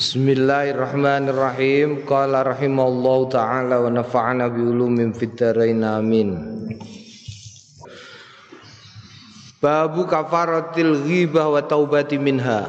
[0.00, 2.08] Bismillahirrahmanirrahim.
[2.08, 6.40] Qala rahimallahu taala wa nafa'ana bi ulumin fid dharain amin.
[9.60, 12.64] Babu kafaratil ghibah wa taubati minha.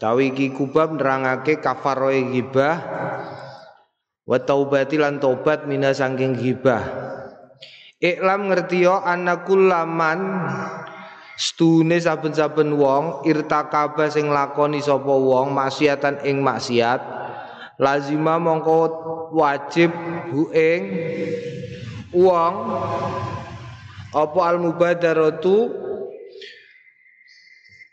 [0.00, 2.80] Tawi iki kubab nerangake kafaroe ghibah
[4.24, 6.80] wa taubati lan tobat minha saking ghibah.
[8.00, 10.48] Iklam ngertiyo anna kullaman
[11.34, 17.02] Stune saben-saben wong irtakaba sing lakoni sapa wong maksiatan ing maksiat.
[17.82, 18.78] Lazima mongko
[19.34, 19.90] wajib
[20.30, 20.82] hu ing
[22.14, 22.54] wong.
[24.14, 25.74] Apa al mubadaratu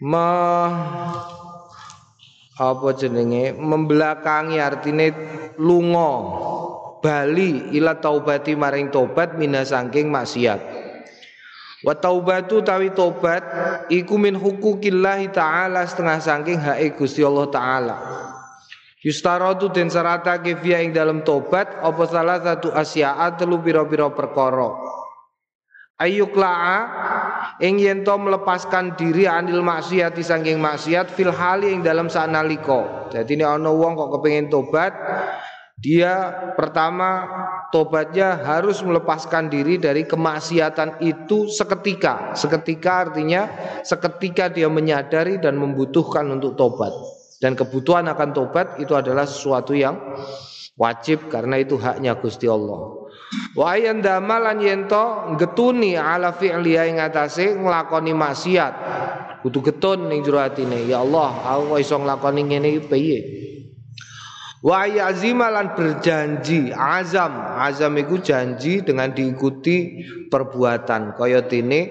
[0.05, 0.29] ma
[2.61, 3.57] apa jenenge?
[3.57, 5.17] Membelakangi artine
[5.57, 6.13] lunga
[7.01, 10.90] bali ila taubati maring tobat mina saking maksiat
[11.81, 13.41] Wa taubatu tawi tobat
[13.89, 17.95] iku min hukukillahi taala setengah saking hak Gusti Allah taala.
[19.01, 24.77] Yustaratu den syaratake fiya ing dalam tobat apa salah satu asya'a telu pira-pira perkara.
[25.97, 26.77] Ayukla'a
[27.65, 33.09] ing yen to melepaskan diri anil maksiat saking maksiat fil hali ing dalam sanalika.
[33.09, 34.93] Dadi nek ana wong kok kepengin tobat
[35.81, 37.25] dia pertama
[37.73, 42.37] tobatnya harus melepaskan diri dari kemaksiatan itu seketika.
[42.37, 43.49] Seketika artinya
[43.81, 46.93] seketika dia menyadari dan membutuhkan untuk tobat.
[47.41, 49.97] Dan kebutuhan akan tobat itu adalah sesuatu yang
[50.77, 53.09] wajib karena itu haknya Gusti Allah.
[53.57, 58.73] Wa ayan damalan yento getuni ala fi'li ing atase nglakoni maksiat.
[59.41, 60.85] Kudu getun ning jero atine.
[60.85, 62.69] Ya Allah, aku iso nglakoni ngene?
[64.61, 67.33] Wa yazimalan berjanji azam.
[67.57, 71.17] Azam itu janji dengan diikuti perbuatan.
[71.17, 71.81] Kaya dene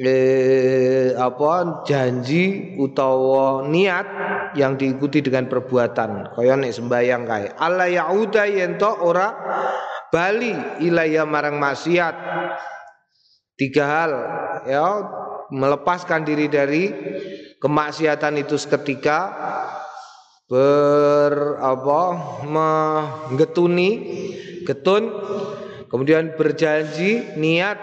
[0.00, 4.06] eh, apa janji utawa niat
[4.56, 6.32] yang diikuti dengan perbuatan.
[6.32, 7.46] Kaya nek sembayang kae.
[7.60, 9.36] Allah yauda yen ora
[10.08, 12.16] bali ilaya marang maksiat.
[13.52, 14.12] Tiga hal
[14.64, 14.84] ya
[15.52, 16.88] melepaskan diri dari
[17.60, 19.18] kemaksiatan itu seketika
[20.52, 22.00] ber apa?
[22.44, 23.90] Menggetuni
[24.68, 25.08] getun
[25.88, 27.80] kemudian berjanji niat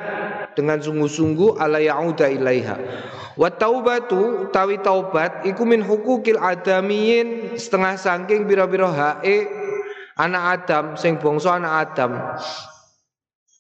[0.54, 2.78] dengan sungguh-sungguh ala yauda ilaiha.
[3.34, 9.50] Wa taubatu tawi taubat iku min hukukil adamiyin setengah saking bira-bira hae
[10.20, 12.12] anak Adam sing bangsa anak Adam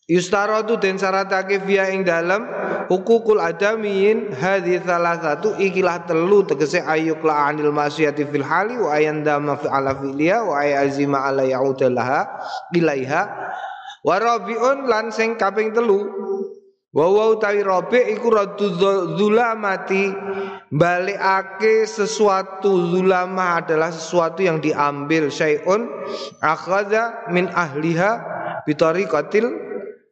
[0.09, 2.41] Yustaratu den syaratake via ing dalam
[2.89, 9.53] hukukul adamiyin hadhi salah satu ikilah telu tegese ayukla anil masyati fil hali wa ayandama
[9.61, 12.25] fi ala filia wa ayazima ala yaudalaha
[12.73, 13.21] ilaiha.
[14.01, 14.89] Wa rabiun
[15.37, 16.09] kaping telu
[16.89, 18.65] wa wa utawi rabi iku radu
[19.13, 20.09] zulamati
[20.73, 25.85] balikake sesuatu zulama adalah sesuatu yang diambil syai'un
[26.41, 28.25] akhadha min ahliha
[28.65, 29.68] bitariqatil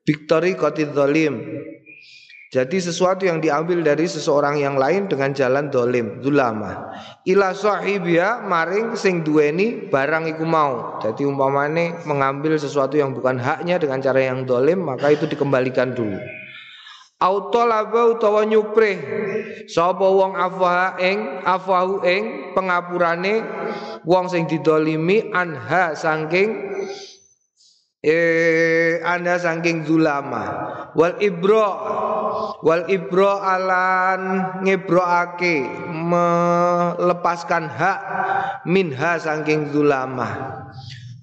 [0.08, 1.44] Victory kotid dolim
[2.48, 6.96] jadi sesuatu yang diambil dari seseorang yang lain dengan jalan dolim Zulama
[7.28, 10.96] Ila sahibia maring sing duweni barang iku mau.
[11.04, 16.16] Jadi umpamane mengambil sesuatu yang bukan haknya dengan cara yang dolim Maka itu dikembalikan dulu.
[17.20, 18.96] Autolaba utawa nyuprih.
[19.68, 23.44] Sapa wong afwa ing afahu ing pengapurane
[24.08, 26.80] wong sing didolimi anha saking
[28.06, 30.44] eh anda saking zulama.
[30.94, 31.66] Wal ibro
[32.62, 34.22] wal ibro alan
[34.66, 38.00] ngebroake melepaskan hak
[38.70, 40.62] minha saking zulama.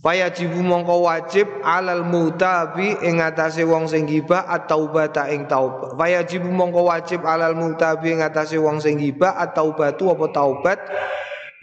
[0.04, 5.96] Jibu mongko wajib alal mutabi ing atase wong sing gibah atau bata ing taubat.
[6.28, 10.76] jibu mongko wajib alal mutabi ing atase wong sing atau batu apa taubat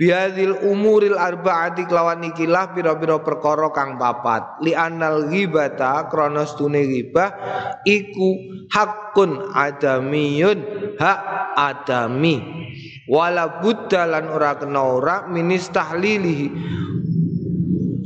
[0.02, 4.58] Biadil umuril arbaati kelawan ikilah pira-pira perkara kang papat.
[4.66, 7.30] Li anal ghibata krana stune ghibah
[7.86, 8.42] iku
[8.74, 10.58] hakun adamiyun
[10.98, 11.20] hak
[11.54, 12.42] adami.
[13.06, 16.48] Wala buddha lan ora kena ora minis tahlilihi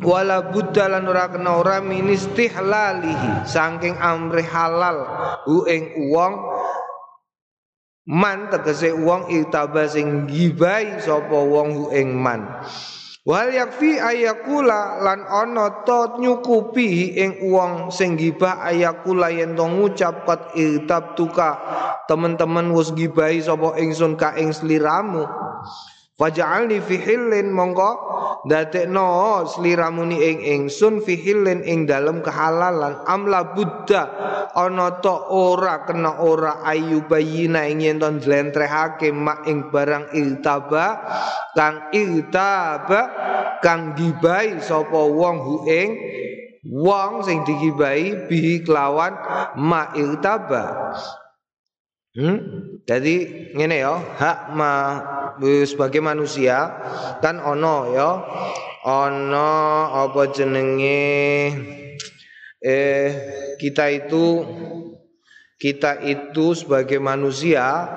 [0.05, 5.01] wala buddha lan ora kena ora minis tihlalihi saking amri halal
[5.49, 5.65] hu
[6.13, 6.33] wong
[8.05, 12.61] Man tegese wong itaba sing gibai sapa wong ing man.
[13.25, 20.21] Wal yakfi ayakula lan ana to nyukupi ing wong sing gibah ayakula yen to ngucap
[20.29, 21.57] kot itab tuka
[22.05, 25.25] teman-teman wis gibahi sapa ingsun ka ing sliramu.
[26.15, 27.91] Faj'alni fi hillin mongko
[28.47, 33.03] dadekno sliramuni ing ingsun fi hillin ing dalem kehalalan.
[33.03, 34.03] Amla buddha
[34.55, 41.03] ana to ora kena ora ayu bayina ing yen to njlentrehake mak ing barang iltaba
[41.51, 43.01] kang iltaba
[43.59, 45.99] kang gibai sapa wong hu ing
[46.63, 49.19] wong sing digibai bi kelawan
[49.59, 50.95] ma irtaba
[52.15, 52.37] hmm?
[52.87, 53.15] jadi
[53.53, 54.71] ngene ya hak ma
[55.67, 56.71] sebagai manusia
[57.19, 58.09] kan ono ya
[58.87, 59.51] ono
[59.91, 61.11] apa jenenge
[62.63, 63.09] eh
[63.59, 64.23] kita itu
[65.55, 67.87] kita itu sebagai manusia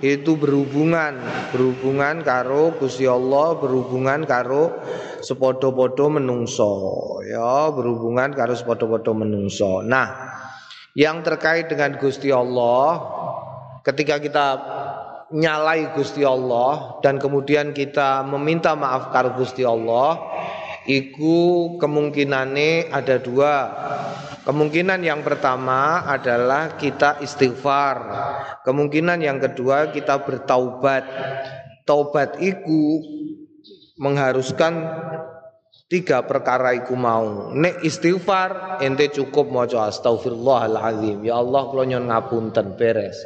[0.00, 1.20] itu berhubungan
[1.52, 4.80] berhubungan karo Gusti Allah berhubungan karo
[5.20, 6.72] sepodo-podo menungso
[7.24, 10.34] ya berhubungan karo sepodo-podo menungso nah
[10.96, 13.23] yang terkait dengan Gusti Allah
[13.84, 14.46] ketika kita
[15.30, 20.18] nyalai Gusti Allah dan kemudian kita meminta maaf karo Gusti Allah
[20.88, 23.54] iku kemungkinannya ada dua
[24.44, 27.96] Kemungkinan yang pertama adalah kita istighfar.
[28.60, 31.00] Kemungkinan yang kedua kita bertaubat.
[31.88, 33.00] Taubat itu
[33.96, 34.84] mengharuskan
[35.88, 37.56] tiga perkara iku mau.
[37.56, 41.24] Nek istighfar ente cukup maca astagfirullahalazim.
[41.24, 43.16] Ya Allah kula nyon ngapunten beres.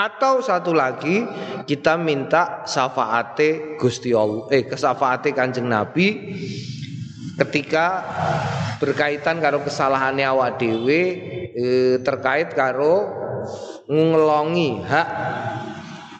[0.00, 1.28] Atau satu lagi
[1.68, 6.40] kita minta syafaate Gusti Allah eh kesafaate Kanjeng Nabi
[7.36, 8.00] ketika
[8.80, 11.00] berkaitan karo kesalahannya awak dewe
[11.52, 13.12] eh, terkait karo
[13.92, 15.08] ngelongi hak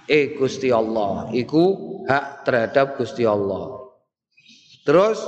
[0.04, 1.32] eh Gusti Allah.
[1.32, 1.64] Iku
[2.04, 3.80] hak terhadap Gusti Allah.
[4.84, 5.24] Terus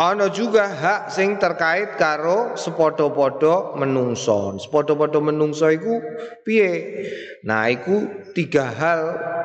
[0.00, 4.56] Ana juga hak sing terkait karo sepodo-podo menungso.
[4.56, 6.00] Sepodo-podo menungso iku
[6.40, 7.04] piye?
[7.44, 9.00] Nah, iku tiga hal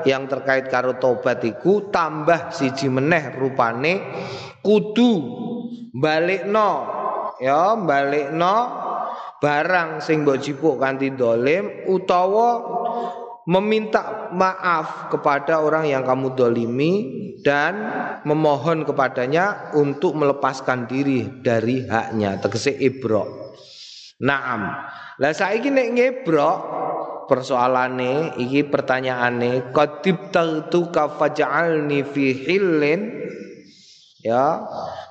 [0.07, 3.99] yang terkait karo tobat iku tambah siji meneh rupane
[4.63, 5.13] kudu
[5.91, 6.71] balikno
[7.43, 8.55] ya balikno
[9.43, 12.63] barang sing mbok kanthi dolim utawa
[13.43, 16.93] meminta maaf kepada orang yang kamu dolimi
[17.45, 17.73] dan
[18.25, 22.41] memohon kepadanya untuk melepaskan diri dari haknya.
[22.41, 23.53] Tegese ibro
[24.17, 24.65] naam.
[25.21, 26.51] Lah saiki nek ngebro
[27.29, 30.33] persoalane iki pertanyaane qadib
[30.73, 33.01] tu kafaj'alni fi hillin?
[34.25, 34.65] Ya.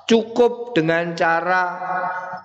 [0.05, 1.63] Cukup dengan cara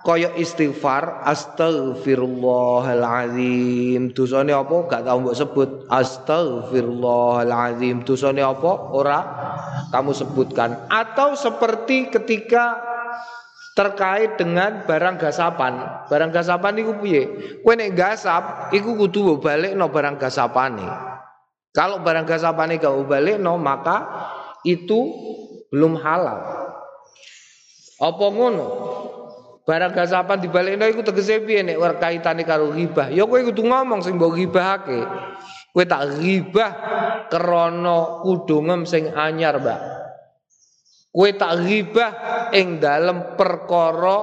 [0.01, 4.13] koyo istighfar astaghfirullahalazim.
[4.13, 4.83] Dosane apa?
[4.89, 5.69] Gak tau mbok sebut.
[5.87, 8.03] Astaghfirullahalazim.
[8.05, 8.71] Dosane apa?
[8.93, 9.25] Ora
[9.93, 10.75] kamu sebutkan.
[10.89, 12.91] Atau seperti ketika
[13.71, 16.03] terkait dengan barang gasapan.
[16.11, 17.23] Barang gasapan iku piye?
[17.63, 20.83] Kowe nek gasap iku kudu balik no barang gasapane.
[21.71, 24.03] Kalau barang gasapane gak balik no maka
[24.67, 25.07] itu
[25.71, 26.67] belum halal.
[28.01, 28.65] Apa ngono?
[29.61, 33.13] Barang gasapan dibalekno iku tegese piye nek ora kaitane karo ghibah?
[33.13, 35.05] Ya kowe kudu ngomong sing mbok ghibahake.
[35.69, 36.71] Kowe tak ghibah
[37.29, 39.79] krana kudungem sing anyar, Mbak.
[41.13, 42.11] Kowe tak ghibah
[42.57, 44.17] ing dalem perkara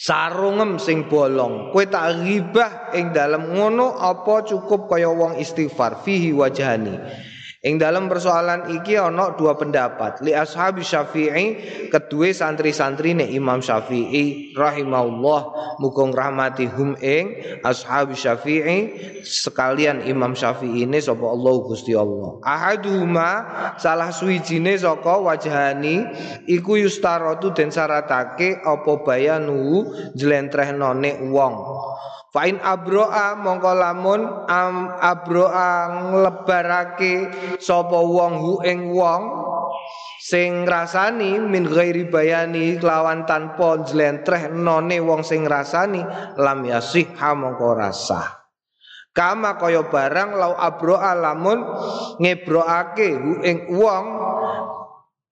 [0.00, 1.68] sarungem sing bolong.
[1.68, 6.96] Kowe tak ghibah ing dalem ngono apa cukup kaya wong istighfar fihi wajhani.
[7.60, 10.24] Ing dalam persoalan iki ana dua pendapat.
[10.24, 11.60] Li ashabi Syafi'i
[11.92, 15.40] kedua santri-santri ne Imam Syafi'i rahimahullah
[15.76, 18.78] muga rahmati hum ing ashabi Syafi'i
[19.20, 22.40] sekalian Imam Syafi'i ini sapa Allah Gusti Allah.
[22.48, 23.30] Ahaduhuma
[23.76, 26.08] salah suwijine saka wajhani
[26.48, 29.84] iku yustaratu den syaratake apa bayanu
[30.16, 31.54] jlentrehnone wong.
[32.30, 35.70] Fa'in abro'a mongko lamun am abro'a
[36.14, 37.14] nglebarake
[37.58, 39.22] sapa wong hu ing wong
[40.22, 43.82] sing rasani min ghairi bayani lawan tanpa
[44.54, 46.06] none wong sing rasani
[46.38, 48.46] lam yasih mongko rasah
[49.10, 51.66] kama kaya barang lau abro'a lamun
[52.22, 54.06] ngebroake hu ing wong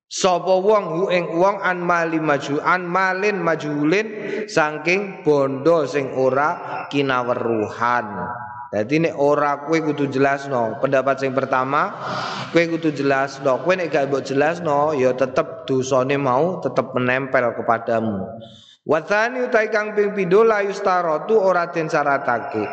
[0.09, 4.09] Sapa wong hu ing wong an mali maju an malin majulin
[4.49, 8.07] saking bondo sing ora kinaweruhan.
[8.73, 10.81] Jadi nek ora kue kudu jelasno.
[10.81, 11.93] Pendapat sing pertama
[12.57, 13.61] kue kudu jelasno.
[13.61, 18.25] Kue nek gak mbok jelasno ya tetep dosane mau tetep menempel kepadamu.
[18.89, 22.65] Wathani utai kang ping pindho la yustaratu ora den syaratake.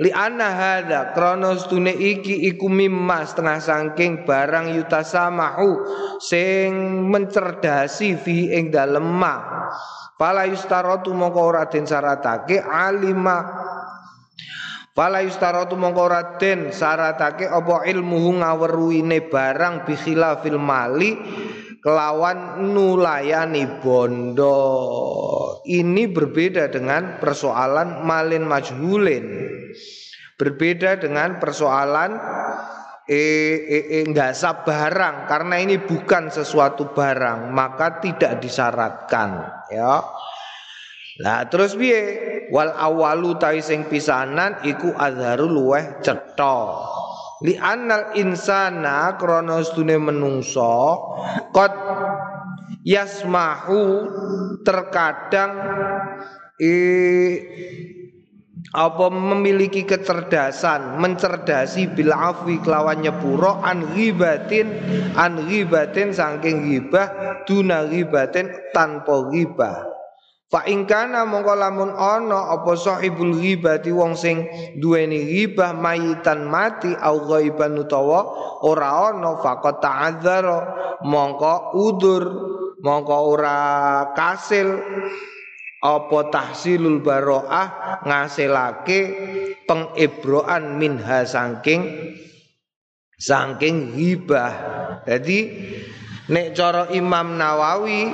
[0.00, 5.84] Li anna hadza krana stune iki iku mimma setengah saking barang yutasamahu
[6.16, 6.72] sing
[7.12, 9.68] mencerdasi fi ing dalem ma.
[10.16, 13.44] Fala yustaratu mongko ora den syaratake alima
[14.94, 21.18] Fala yustaratu mongko ora den syaratake apa ilmuhu ngaweruine barang bi khilafil mali
[21.84, 24.56] kelawan nulayani bondo.
[25.68, 29.26] Ini berbeda dengan persoalan malin majhulin.
[30.40, 32.16] Berbeda dengan persoalan
[33.06, 34.32] eh, eh, eh nggak
[34.64, 40.02] barang karena ini bukan sesuatu barang maka tidak disyaratkan ya
[41.22, 42.50] Lah terus piye?
[42.50, 46.58] Wal awalu tai sing pisanan iku azharu luweh cetha.
[47.44, 50.96] Li anal insana krana stune menungso
[51.52, 51.72] qad
[52.88, 53.80] yasmahu
[54.64, 55.52] terkadang
[56.56, 57.36] eh,
[58.74, 64.66] apa memiliki kecerdasan mencerdasi bil afwi kelawan nyepuro an ghibatin
[65.14, 69.93] an ghibatin saking ghibah duna ghibatin tanpa ghibah
[70.54, 74.46] Fa ingkana mongko lamun ana apa sahibul ghibati wong sing
[74.78, 78.22] duweni ghibah mayitan mati au ghaiban utawa
[78.62, 80.58] ora ana faqat ta'adzara
[81.02, 82.22] mongko udur
[82.86, 83.58] mongko ora
[84.14, 84.78] kasil
[85.82, 89.00] apa tahsilul baroah ngasilake
[89.66, 92.14] pengibroan minha saking
[93.18, 94.54] saking hibah.
[95.02, 95.38] Jadi
[96.30, 98.06] nek cara Imam Nawawi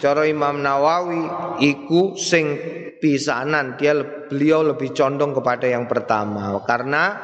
[0.00, 1.28] cara Imam Nawawi
[1.60, 2.56] iku sing
[2.98, 3.94] pisanan dia
[4.26, 6.56] beliau lebih condong kepada yang pertama.
[6.64, 7.14] Karena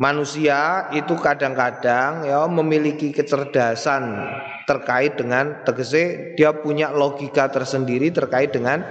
[0.00, 4.26] manusia itu kadang-kadang ya memiliki kecerdasan
[4.64, 8.82] terkait dengan tegese dia punya logika tersendiri terkait dengan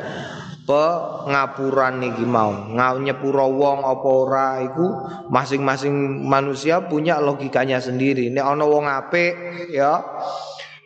[0.64, 2.72] pengapuran niki mau.
[2.74, 4.88] Nyepuro wong apa ora iku
[5.28, 8.32] masing-masing manusia punya logikanya sendiri.
[8.32, 9.34] Nek ana wong apik
[9.76, 10.00] ya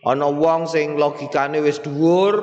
[0.06, 2.36] ana wong sing logikane wis dhuwur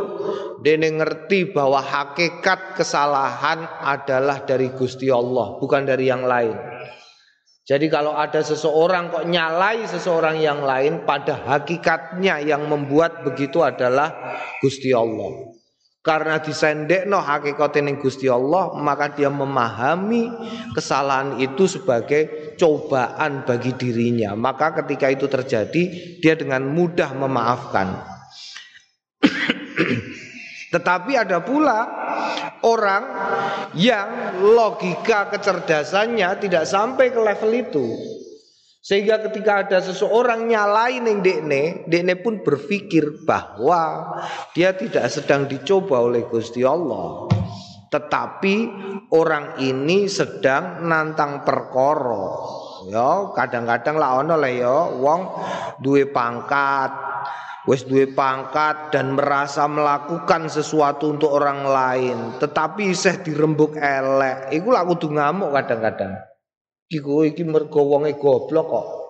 [0.64, 6.74] dene ngerti bahwa hakikat kesalahan adalah dari Gusti Allah bukan dari yang lain
[7.64, 14.36] jadi kalau ada seseorang kok nyalai seseorang yang lain pada hakikatnya yang membuat begitu adalah
[14.60, 15.56] Gusti Allah.
[16.04, 20.28] Karena disendek no hakikat ini Gusti Allah maka dia memahami
[20.76, 24.34] kesalahan itu sebagai cobaan bagi dirinya.
[24.38, 25.82] Maka ketika itu terjadi
[26.18, 27.88] dia dengan mudah memaafkan.
[30.74, 31.86] Tetapi ada pula
[32.66, 33.04] orang
[33.78, 37.86] yang logika kecerdasannya tidak sampai ke level itu.
[38.84, 44.12] Sehingga ketika ada seseorang nyalain yang dekne, dekne pun berpikir bahwa
[44.52, 47.32] dia tidak sedang dicoba oleh Gusti Allah.
[47.94, 48.54] Tetapi
[49.14, 52.26] orang ini sedang nantang perkoro.
[52.90, 55.20] Ya, kadang-kadang lah ono ya wong
[55.78, 56.90] duwe pangkat,
[57.70, 64.50] wis duwe pangkat dan merasa melakukan sesuatu untuk orang lain tetapi isih dirembuk elek.
[64.52, 66.18] Iku lak kudu ngamuk kadang-kadang.
[66.90, 69.03] Iku iki mergo wonge goblok kok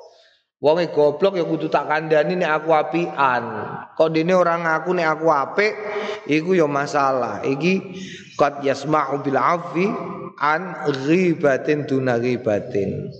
[0.64, 3.44] wonge goblok ya kudu tak kandhani nek aku apian.
[3.92, 5.72] Kok dene orang ngaku nek aku apik
[6.24, 7.44] iku ya masalah.
[7.44, 7.74] Iki
[8.40, 9.84] qad yasma'u bil afi
[10.40, 13.12] an ghibatin duna ghibatin.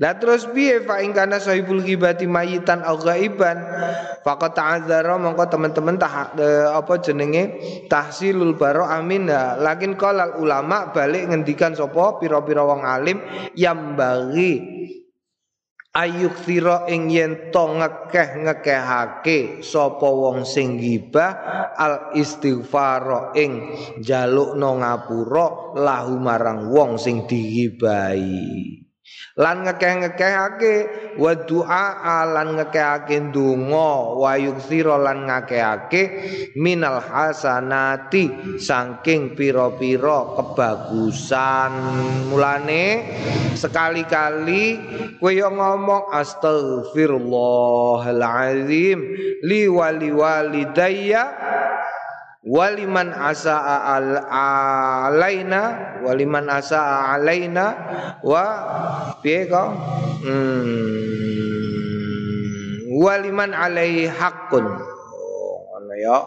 [0.00, 3.60] Lah terus piye fa ing kana sahibul ghibati mayitan au ghaiban?
[4.22, 6.32] Faqat ta'adzara mongko teman-teman tah
[6.72, 7.58] apa jenenge
[7.90, 9.26] tahsilul baro amin
[9.58, 13.18] lakin qalal ulama balik ngendikan sapa pira-pira wong alim
[13.58, 14.82] yang bagi
[15.92, 21.36] ayuk sira ing yen to ngekeh ngekehake sapa wong sing gibah
[21.76, 28.81] al istighfar ing jalukno ngapura lahu marang wong sing digibahi
[29.40, 30.74] lan ngekeh-ngekehake
[31.16, 36.02] wa du'a lan ngekehake donga wa yuksira lan ngakehake
[36.60, 38.28] minal hasanati
[38.60, 41.72] saking pira-pira kebagusan.
[42.28, 43.08] Mulane
[43.56, 44.76] sekali-kali
[45.16, 48.98] kowe ngomong astaghfirullahalazim
[49.40, 51.24] li wali walidayya
[52.42, 55.60] waliman asaa al alaina
[56.02, 57.64] waliman asaa alaina
[58.26, 58.44] wa
[59.22, 59.68] piye kok
[60.26, 61.62] hmm,
[62.98, 64.66] waliman alaihi haqqun.
[64.66, 66.18] Oh ya.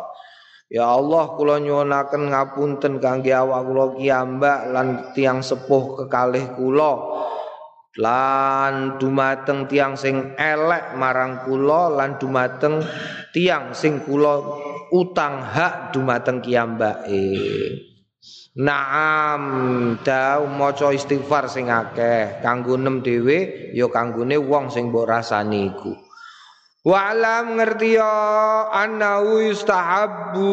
[0.65, 6.91] Ya Allah kula nyuwunaken ngapunten kangge awak kula kiambak lan tiang sepuh kekalih kula
[7.95, 12.83] lan dumateng tiang sing elek marang kula lan dumateng
[13.31, 14.43] tiang sing kula
[14.91, 17.31] utang hak dumateng kiyambake.
[18.55, 19.43] Naam
[19.99, 25.91] dau maca istighfar sing akeh kanggo nem dhewe ya kanggone wong sing mbok rasani iku.
[26.85, 28.13] Wa alam ngerti ya
[28.71, 30.47] anna yustahabbu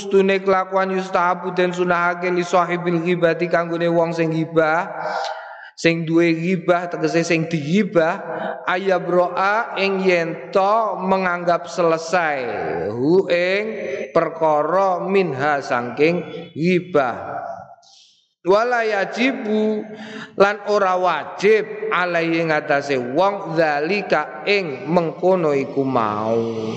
[0.00, 4.88] stune kelakuan yustahabu den sunahake li sahibil ghibati kanggone wong sing ghibah
[5.74, 8.22] sing duwe ghibah tegese sing digibah
[8.66, 12.40] ayabroa ing yento menganggap selesai.
[12.94, 13.64] Hu ing
[14.14, 17.42] perkara minha saking ghibah.
[18.44, 19.80] Wala yajibu
[20.36, 26.76] lan ora wajib alaihi ngatasé wong zalika ing mengkono iku mau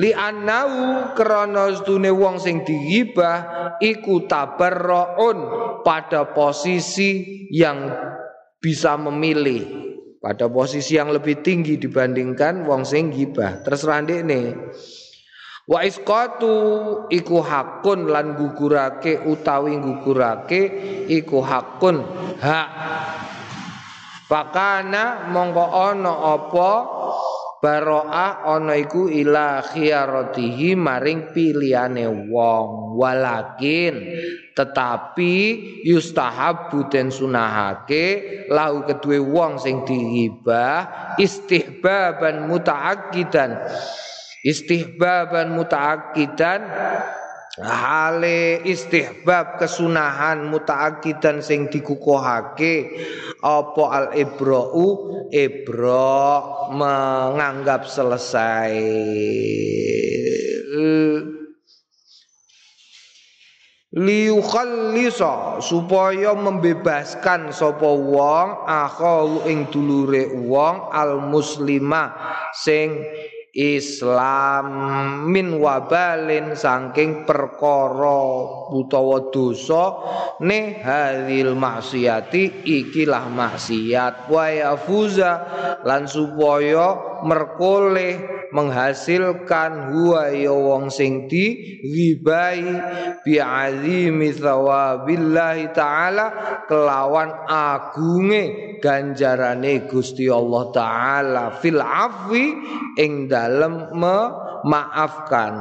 [0.00, 5.38] li anau krana sedune wong sing digibah iku tabarraun
[5.84, 7.92] pada posisi yang
[8.62, 9.90] bisa memilih.
[10.22, 13.58] Pada posisi yang lebih tinggi dibandingkan wong sing gibah.
[13.66, 14.54] Terserah nih
[15.62, 16.54] Wa isqatu
[17.06, 20.62] iku hakun lan gugurake utawi gugurake
[21.06, 22.02] iku hakun.
[22.38, 22.68] Hak.
[24.26, 26.70] Pakana mongko ana apa
[27.62, 32.98] baroah ana iku ila khiyaratihi maring pilihane wong.
[32.98, 33.94] Walakin
[34.52, 35.32] tetapi
[35.86, 38.06] yustahab den sunahake
[38.52, 43.56] lahu kedue wong sing diibah istihbaban mutaakkidan.
[44.42, 46.66] Istihbaban mutaakidan
[47.60, 52.96] hale istihbab kesunahan mutaakidan sing dikukuhake
[53.44, 56.40] apa al ibra'u ibra
[56.72, 58.72] menganggap selesai.
[63.92, 72.16] Liyukhallisa supaya membebaskan sapa wong akhahu ing dulure wong al muslima
[72.56, 73.04] sing
[73.52, 74.64] Islam
[75.28, 78.20] min wabalin saking perkara
[78.72, 80.00] utawa dosa
[80.40, 84.32] ne hadil maksiati ikilah maksiat.
[84.32, 85.32] Wa yafuza
[85.84, 92.62] lan supaya merkoleh menghasilkan huwa ya wong sing di ghibai
[93.24, 102.52] bi azimi thawabillahi taala kelawan agunge ganjarane Gusti Allah taala fil afwi
[103.00, 105.54] ing dalem memaafkan.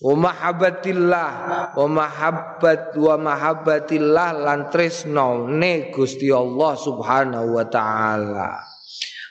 [0.00, 1.30] Wa mahabbatillah
[1.78, 8.79] wa mahabbat wa mahabbatillah lan tresno ne Gusti Allah subhanahu wa taala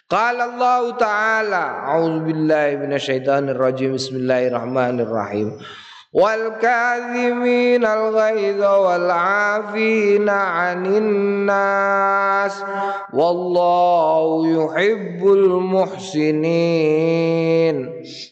[0.09, 1.63] Qala Allah Ta'ala
[1.93, 5.53] A'udzu billahi minasyaitonir rajim Bismillahirrahmanirrahim
[6.09, 11.05] wal kadhimin al ghaidha wal 'afina 'anil
[11.45, 12.57] nas
[13.13, 16.65] wallahu yuhibbul muhsinin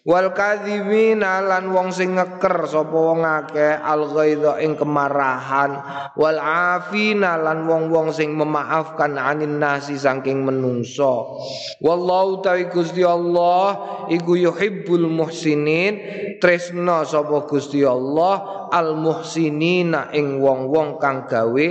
[0.10, 5.78] wal kadhimin lan wong sing ngeker sapa wong akeh al ghaidha ing kemarahan
[6.18, 11.38] wal 'afina lan wong-wong sing memaafkan 'anil nasi saking menungso
[11.86, 16.02] wallahu ta'ala Gusti Allah iku yuhibbul muhsinin
[16.42, 21.68] tresno sapa Gusti Gusti Allah al muhsinina ing wong-wong kang gawe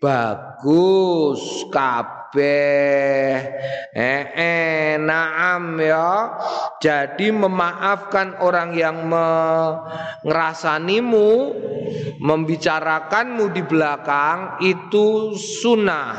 [0.00, 3.36] bagus kabeh.
[3.92, 6.32] Eh, eh naam ya.
[6.80, 11.28] Jadi memaafkan orang yang mengerasanimu
[12.24, 16.16] membicarakanmu di belakang itu sunnah.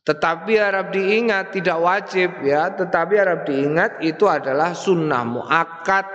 [0.00, 6.08] Tetapi harap diingat tidak wajib ya, tetapi harap diingat itu adalah sunnah muakat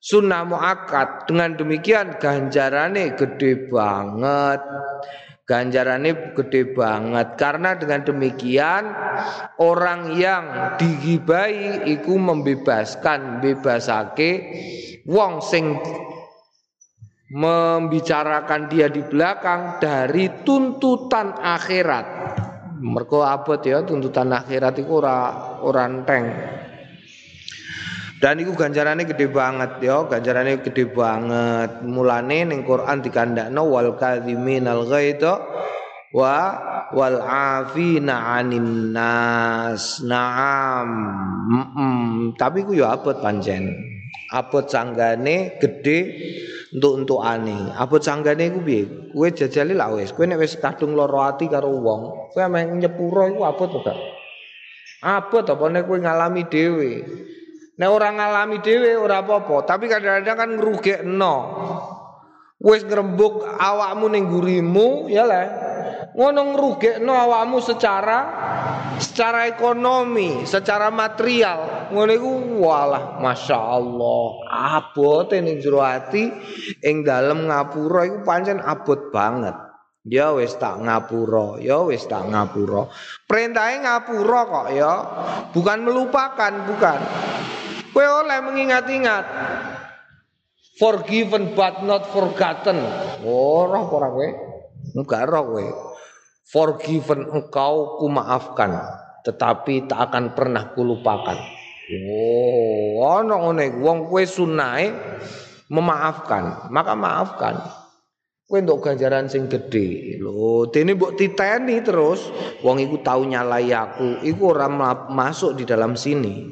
[0.00, 4.60] sunnah muakat dengan demikian ganjarannya gede banget.
[5.44, 7.28] Ganjarannya gede banget.
[7.36, 8.88] Karena dengan demikian
[9.60, 10.44] orang yang
[10.80, 14.30] digibai iku membebaskan bebasake
[15.04, 15.76] wong sing
[17.30, 22.06] membicarakan dia di belakang dari tuntutan akhirat.
[22.80, 25.18] Mergo abot ya tuntutan akhirat itu ora
[25.60, 26.24] ora enteng
[28.20, 31.80] dan itu ganjarannya gede banget ya, ganjarannya gede banget.
[31.88, 35.40] Mulane ning Quran dikandakno wal kadhiminal ghaidha
[36.12, 36.36] wa
[36.92, 40.04] wal afina 'anin nas.
[40.04, 40.88] Naam.
[41.48, 42.04] Mm -mm.
[42.36, 43.72] Tapi ku ya abot pancen.
[44.36, 45.98] Abot sanggane gede
[46.76, 47.72] untuk ane.
[47.72, 49.16] Abot sanggane ku piye?
[49.16, 49.88] Kowe jajali lah.
[50.12, 53.96] Kowe nek wis kadung lara ati karo wong, kowe ameh nyepuro iku abot ora?
[55.00, 56.92] Abot apa nek kowe ngalami dhewe.
[57.80, 61.36] Nek orang ngalami dhewe ora apa-apa, tapi kadang-kadang kan ngrugekno.
[62.60, 65.48] Wis ngrembug awakmu ning gurimu, ya lah.
[66.12, 68.18] Ngono ngrugekno awakmu secara
[69.00, 71.88] secara ekonomi, secara material.
[71.88, 74.28] Ngono iku walah masyaallah.
[74.76, 76.28] Abote ning jero ati
[76.84, 79.56] ing dalem ngapura iku pancen abot banget.
[80.04, 82.92] Ya wis tak ngapura, ya wis tak ngapura.
[83.24, 84.92] Perintahe ngapura kok ya,
[85.52, 87.00] bukan melupakan, bukan.
[87.90, 89.24] Kowe oleh mengingat-ingat.
[90.78, 92.80] Forgiven but not forgotten.
[93.26, 94.28] Ora oh, ora kowe.
[94.96, 95.66] Enggak ora kowe.
[96.50, 98.74] Forgiven engkau kumaafkan,
[99.22, 101.38] tetapi tak akan pernah kulupakan.
[101.90, 104.90] Oh, ana ngene wong kowe sunahe
[105.70, 107.54] memaafkan, maka maafkan.
[108.50, 110.18] Kowe entuk ganjaran sing gede.
[110.18, 112.30] Lho, dene mbok titeni terus
[112.66, 114.66] wong iku tau nyalai aku, iku ora
[115.06, 116.50] masuk di dalam sini.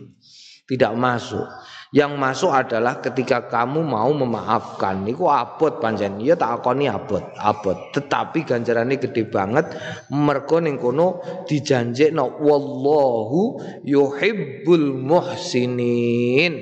[0.69, 1.49] Tidak masuk.
[1.89, 5.01] Yang masuk adalah ketika kamu mau memaafkan.
[5.01, 6.21] Niku abot panjen.
[6.21, 7.89] Ya tak akoni abot, abot.
[7.97, 9.73] Tetapi ganjarannya gede banget.
[10.13, 13.57] Mergo ning kono dijanjekno wallahu
[13.89, 16.53] yuhibbul muhsinin.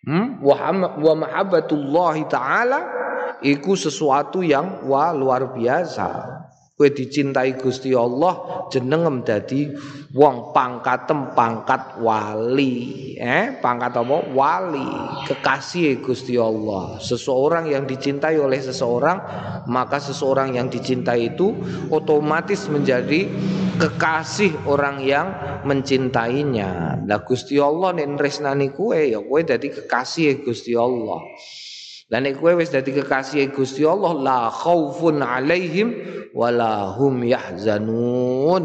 [0.00, 0.40] Hmm?
[0.40, 2.80] Wa mahabbatullahi taala
[3.44, 6.08] iku sesuatu yang wah luar biasa.
[6.76, 9.72] Kue dicintai Gusti Allah jenengem dadi
[10.12, 13.16] wong pangkatem pangkat wali.
[13.16, 14.28] Eh, pangkat apa?
[14.28, 14.84] Wali,
[15.24, 17.00] kekasih Gusti Allah.
[17.00, 19.16] Seseorang yang dicintai oleh seseorang,
[19.72, 21.56] maka seseorang yang dicintai itu
[21.88, 23.24] otomatis menjadi
[23.80, 25.32] kekasih orang yang
[25.64, 27.00] mencintainya.
[27.08, 31.24] Lah Gusti Allah nek kue ya kue dadi kekasih Gusti Allah.
[32.06, 35.90] Dan nek kowe wis dadi kekasih Gusti Allah la khaufun alaihim
[36.38, 38.62] wala hum yahzanun.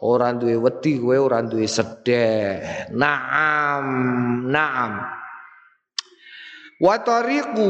[0.00, 2.88] Ora duwe wedi kowe ora duwe sedih.
[2.96, 3.84] Naam,
[4.48, 5.04] naam.
[6.80, 7.68] Wa tariqu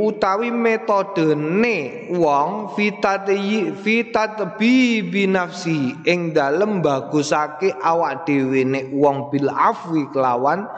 [0.00, 10.06] utawi metodene wong fitati fitatbi binafsi ing dalem bagusake awak dhewe nek wong bil afwi
[10.14, 10.70] kelawan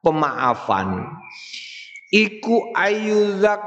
[0.00, 1.04] pemaafan
[2.08, 3.60] iku ayuzak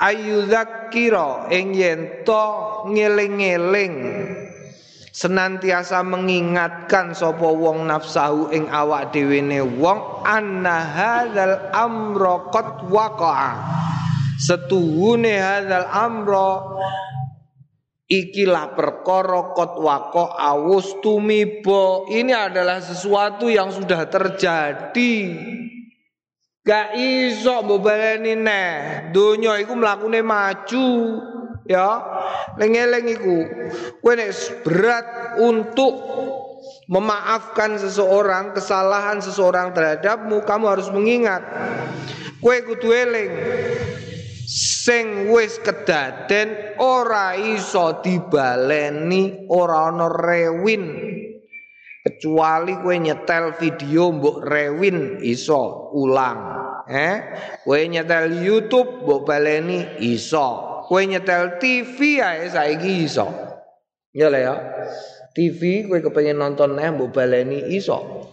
[0.00, 2.44] ayuzak kiro ing yen to
[2.88, 3.96] ngeling-eling.
[5.10, 13.52] Senantiasa mengingatkan sapa wong nafsahu ing awak dhewe ne wong anna hadzal amra qad waqa'a.
[14.40, 16.62] Setuhune hadzal amra
[18.06, 22.08] ikilah perkara qad waqa awus tumiba.
[22.08, 25.12] Ini adalah sesuatu yang sudah terjadi
[26.60, 28.72] Gak iso mbaleni neh.
[29.16, 30.88] Donya iku mlakune maju.
[31.64, 31.88] Ya.
[32.60, 33.38] Lengeleng iku.
[34.04, 34.32] Kowe nek
[34.66, 35.06] berat
[35.40, 35.94] untuk
[36.90, 41.40] memaafkan seseorang, kesalahan seseorang terhadapmu, kamu harus mengingat.
[42.44, 43.32] Kowe kudu eling.
[44.50, 50.84] Sing wis kedaden ora iso dibaleni, ora ana rewin.
[52.00, 56.40] Kecuali kue nyetel video mbok rewin iso ulang.
[56.88, 57.14] Eh?
[57.62, 60.82] Kue nyetel YouTube mbok baleni iso.
[60.88, 63.28] Kue nyetel TV ya saiki iso.
[64.16, 64.54] Ya lah ya.
[65.36, 68.26] TV kue kepengen nonton eh mbok baleni iso.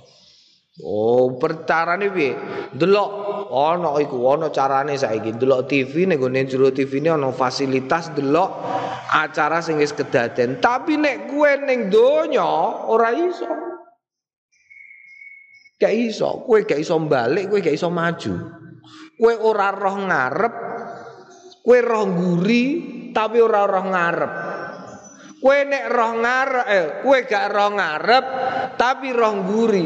[0.78, 2.38] Oh, percarane piye?
[2.70, 3.10] Delok
[3.50, 5.34] ana iku ana carane saiki.
[5.34, 8.52] Delok TV ning gone jero TV ini ana fasilitas delok
[9.12, 10.60] acara sing wis kedaden.
[10.60, 12.48] Tapi nek kowe ning donya
[12.88, 13.48] ora iso.
[15.78, 18.34] Gak iso, kowe gak iso balik, kowe gak iso maju.
[19.18, 20.54] Kowe ora roh ngarep,
[21.62, 22.66] kowe roh nguri
[23.14, 24.34] tapi ora roh ngarep.
[25.38, 28.26] Kowe nek roh ngarep, eh, kowe gak roh ngarep
[28.74, 29.86] tapi roh nguri.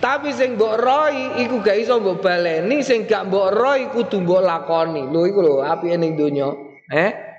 [0.00, 4.40] Tapi sing mbok roi iku gak iso mbok baleni, sing gak mbok roi kudu mbok
[4.44, 5.08] lakoni.
[5.08, 6.48] Lho iku lho apike ning donya.
[6.88, 7.29] Eh?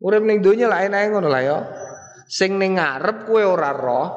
[0.00, 1.58] Urip ning donya lah enake ngono lah ya.
[2.24, 4.08] Sing ning ngarep kowe ora roh.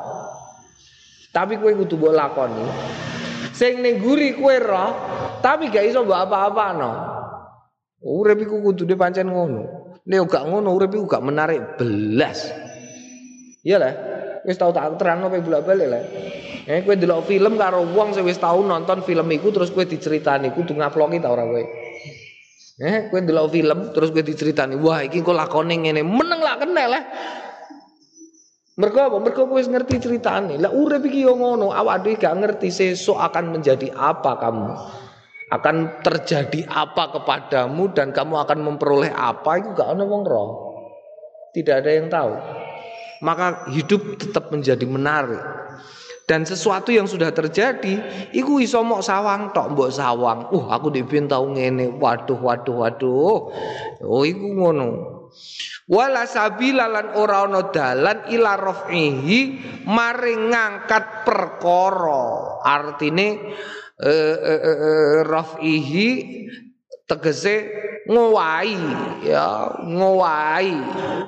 [1.36, 2.66] Tapi kowe kudu mbok lakoni.
[3.52, 4.92] Sing ning guri kowe roh,
[5.44, 6.92] tapi gak iso mbok apa-apano.
[8.00, 9.64] Urip iku kudune pancen ngono.
[10.08, 12.48] Nek gak ngono urip iku gak menarik belas.
[13.64, 13.94] Iya lah.
[14.44, 16.04] Wis tau tak terangno pe bolak-balik lah.
[16.64, 20.56] Eh kowe delok film karo wong sing wis tau nonton film iku terus kowe diceritani
[20.56, 21.64] kudu ngaploki ta ora kowe.
[22.82, 26.84] Eh kowe delok film terus kowe diceritani, wah iki kok lakone ngene, meneng lak kena
[26.90, 27.04] lah.
[28.74, 29.18] Mergo apa?
[29.22, 30.58] Mergo ngerti ceritane.
[30.58, 34.74] Lah urip iki yo ngono, awak dhewe gak ngerti sesuk akan menjadi apa kamu.
[35.54, 40.50] Akan terjadi apa kepadamu dan kamu akan memperoleh apa itu gak ana wong roh.
[41.54, 42.34] Tidak ada yang tahu.
[43.22, 45.46] Maka hidup tetap menjadi menarik
[46.34, 50.50] dan sesuatu yang sudah terjadi iku iso mok sawang tok mbok sawang.
[50.50, 51.94] Uh aku dipin tau ngene.
[51.94, 53.54] Waduh waduh waduh.
[54.02, 54.90] Oh iku ngono.
[55.86, 59.40] Wala sabila lan ora ana dalan ila rafihi
[59.86, 62.58] maring ngangkat perkara.
[62.66, 63.54] Artine
[64.02, 66.10] eh, eh, eh, eh rafihi
[67.14, 67.70] tegese
[68.10, 68.82] ngowahi
[69.24, 70.76] ya ngowahi.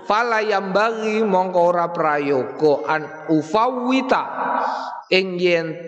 [0.09, 0.41] Fala
[0.73, 2.89] bagi mongko ora prayoga.
[2.89, 4.23] An ufawita
[5.13, 5.85] ing yen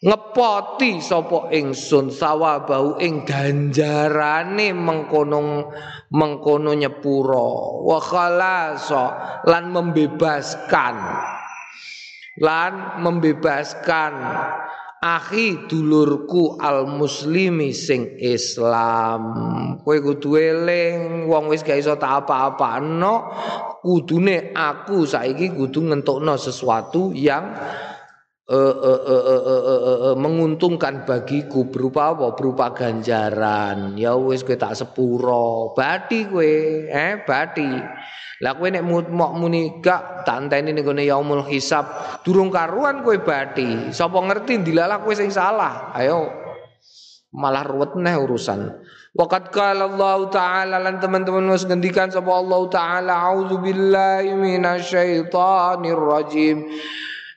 [0.00, 5.68] ngepoti sapa ingsun sawabau ing ganjarane mengkono
[6.08, 7.84] mengkono nyepuro.
[7.84, 9.04] Wa khalasa
[9.44, 10.96] lan membebaskan.
[12.40, 14.12] Lan membebaskan
[15.00, 19.22] akhi dulurku al muslimi sing Islam.
[19.80, 23.32] Kowe kudu eling wong wis gak iso tak apa-apano
[23.80, 27.48] kudune aku saiki kudu ngentukno sesuatu yang
[28.44, 32.36] uh, uh, uh, uh, uh, uh, uh, menguntungkan bagiku berupa apa?
[32.36, 33.96] Berupa ganjaran.
[33.96, 35.72] Ya wis kowe tak sepuro.
[35.72, 36.52] Bati kowe
[36.92, 37.72] eh bati
[38.40, 41.84] lah kowe nek mok muni gak tak enteni ning gone yaumul hisab,
[42.24, 43.92] durung karuan kowe bathi.
[43.92, 45.92] Sapa ngerti dilalah kowe sing salah.
[45.92, 46.24] Ayo
[47.36, 48.80] malah ruwet neh urusan.
[49.12, 56.64] Waqad qala Allah taala lan teman-teman wis ngendikan sapa Allah taala auzubillahi minasyaitonir rajim.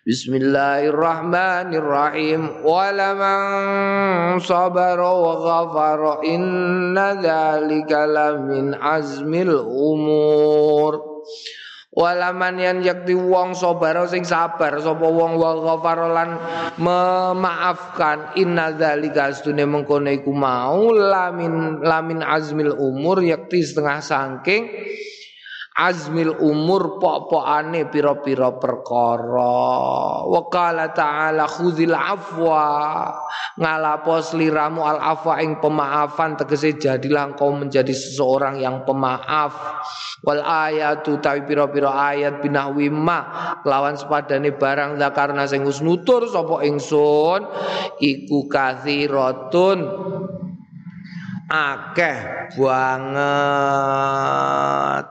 [0.04, 2.68] Bismillahirrahmanirrahim.
[2.68, 11.24] Walaman sabara wa ghafara inna dhalika lamin azmil umur.
[11.96, 16.36] Walaman yang yakti wong sabara sing sabar sapa wong wa ghafara lan
[16.84, 24.68] memaafkan inna dzalika astune mengkono iku mau lamin lamin azmil umur yakti setengah saking
[25.74, 30.22] azmil umur pok-pokane pira-pira perkara.
[30.26, 32.66] Wa qala ta'ala khudzil afwa.
[33.58, 39.54] Ngalapo sliramu al afwa ing pemaafan tegese jadilah engkau menjadi seseorang yang pemaaf.
[40.26, 46.64] Wal ayatu tawi pira-pira ayat binahwi ma lawan sepadane barang zakarna sing wis nutur sapa
[46.66, 47.46] ingsun
[48.00, 49.80] iku kathiratun
[51.50, 53.16] akeh banget.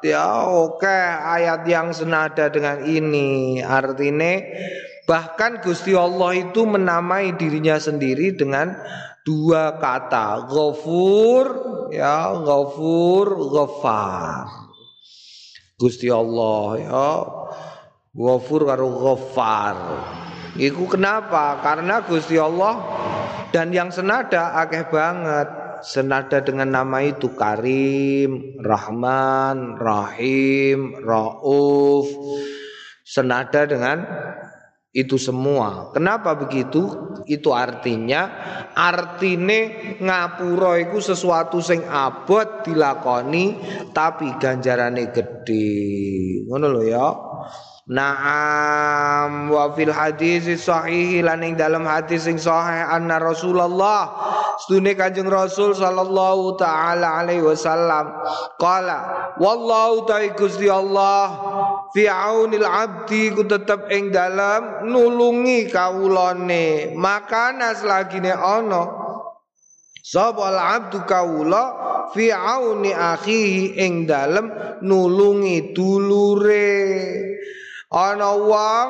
[0.06, 3.60] Ya oke ayat yang senada dengan ini.
[3.60, 4.40] Artinya
[5.04, 8.74] bahkan Gusti Allah itu menamai dirinya sendiri dengan
[9.22, 11.46] dua kata ghafur
[11.92, 14.46] ya ghafur ghafar.
[15.78, 17.10] Gusti Allah ya
[18.14, 19.76] ghafur karo ghafar.
[20.52, 21.64] Iku kenapa?
[21.64, 22.76] Karena Gusti Allah
[23.56, 32.08] dan yang senada akeh banget senada dengan nama itu Karim, Rahman, Rahim, Rauf
[33.02, 34.06] senada dengan
[34.92, 35.90] itu semua.
[35.96, 37.12] Kenapa begitu?
[37.24, 38.28] Itu artinya
[38.76, 43.56] artine ngapura iku sesuatu sing abot dilakoni
[43.96, 46.44] tapi ganjarane gede.
[46.48, 47.31] Ngono lho ya.
[47.90, 54.06] Naam wa fil hadis sahih lan ing dalam hadis sing sahih anna Rasulullah
[54.62, 58.14] stune Kanjeng Rasul sallallahu taala alaihi wasallam
[58.62, 60.06] qala wallahu
[60.38, 61.34] Gusti Allah
[61.90, 69.02] fi aunil abdi ku tetep ing dalam nulungi kawulane makana selagine ana
[70.02, 74.50] Sapa abdu kawula fi auni akhihi ing dalem
[74.82, 76.74] nulungi dulure
[77.92, 78.88] Ana wong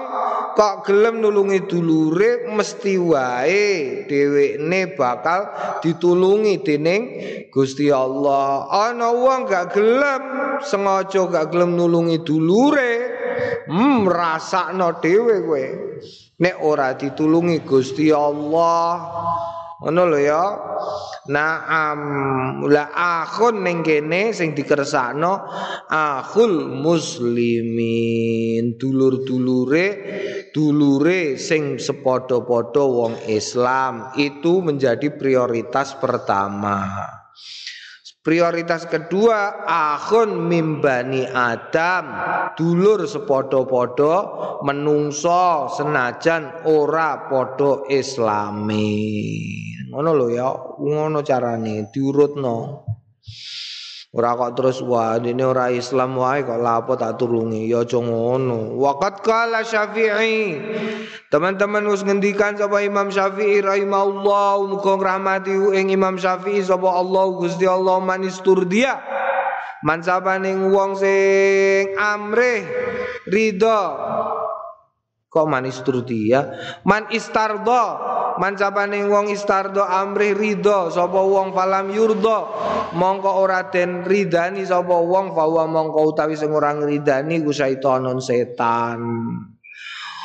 [0.55, 5.51] kok gelem nulungi dulure mesti wae dhewekne bakal
[5.83, 7.03] ditulungi dening
[7.51, 8.71] Gusti Allah.
[8.71, 10.23] Ana wong gak gelem
[10.62, 12.95] sengaja gak gelem nulungi dulure,
[13.67, 15.67] hmm rasakno dhewe kowe.
[16.38, 19.03] Nek ora ditulungi Gusti Allah,
[19.83, 20.45] ngono lho ya.
[21.23, 22.01] Naam
[22.66, 25.47] la akhun ning kene sing dikersakno
[25.90, 28.79] akhul muslimin.
[28.79, 29.87] Dulur-dulure
[30.55, 37.03] dulure sing sepadha-padha wong Islam itu menjadi prioritas pertama
[38.23, 42.07] Prioritas kedua akhun mimbani Adam.
[42.55, 44.15] Dulur sepodo-podo
[44.63, 48.95] menungso senajan ora podo islami.
[49.91, 52.87] Ngono lho ya ngono carane diurutno
[54.12, 58.77] Ora kok terus wah ini ora Islam wae kok lapo tak tulungi ya aja ngono.
[58.77, 60.61] Waqat qala Syafi'i.
[61.33, 67.64] Teman-teman wis ngendikan sapa Imam Syafi'i rahimahullah muga ngrahmati ing Imam Syafi'i sapa Allah Gusti
[67.64, 69.01] Allah manistur dia.
[69.81, 70.05] Man
[70.44, 72.68] ning wong sing amrih
[73.27, 73.81] ridho
[75.33, 76.53] kok manis dia?
[76.85, 78.12] Man istardo.
[78.33, 82.49] Man sapaning wong istardo amri ridho sapa wong falam yurdo.
[82.92, 89.01] Mongko ora den ridani sapa wong fa mongko utawi sing ora ngridani ku setan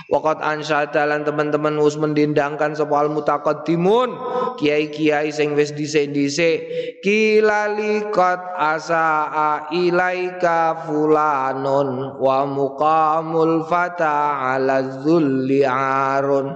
[0.07, 4.15] Wakat ansyata lan teman-teman us mendindangkan sapa mutaqaddimun
[4.55, 6.63] kiai-kiai sing wis dhisik-dhisik
[7.03, 16.55] kilalikat asa ilaika fulanun wa muqamul fata ala dzulli arun.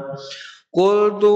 [0.72, 1.36] Qultu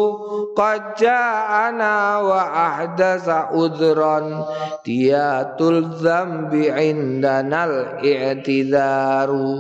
[0.55, 4.39] qad ja'ana wa ahdasa udran
[4.87, 9.51] diyatul dzambi indanal i'tidaru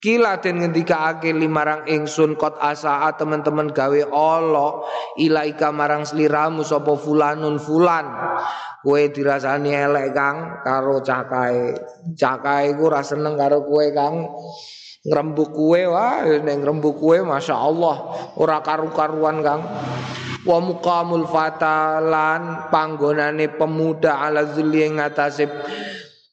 [0.00, 4.80] Kila den ngendikaake limarang ingsun kot asaa teman-teman gawe Allah
[5.20, 8.08] ilaika marang sliramu sapa fulanun fulan.
[8.80, 11.76] Kowe dirasani elek Kang karo cakae.
[12.16, 14.24] Cakae ku ora seneng karo kowe Kang.
[15.04, 17.96] Ngrembug kowe wah ning ngrembug kowe masyaallah
[18.40, 19.68] ora karu-karuan Kang.
[20.48, 24.96] Wa muqamul fatalan panggonane pemuda ala zulli ing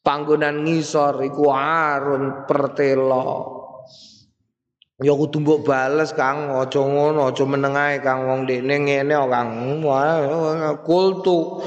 [0.08, 3.57] panggonan ngisor iku arun pertelo
[4.97, 8.25] Ya kudu mbok bales Kang, aja ngono, aja menengae Kang.
[8.25, 9.49] Wong dekne ngene kok Kang.
[10.81, 11.62] Kultu.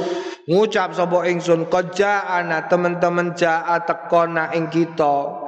[0.50, 5.46] Ngucap sapa ingsun ana teman-teman jaa tekona ing kita.